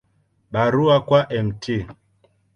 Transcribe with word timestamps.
Barua 0.51 1.01
kwa 1.01 1.27
Mt. 1.43 1.63